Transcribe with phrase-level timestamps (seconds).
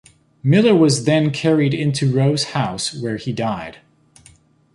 [0.41, 3.81] Miller was then carried into Roe's house, where he died.